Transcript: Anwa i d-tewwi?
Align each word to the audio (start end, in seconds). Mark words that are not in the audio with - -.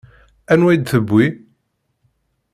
Anwa 0.51 0.69
i 0.73 0.75
d-tewwi? 0.77 1.27